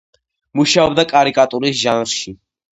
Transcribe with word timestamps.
მუშაობდა 0.59 1.05
კარიკატურის 1.13 1.79
ჟანრში. 1.85 2.37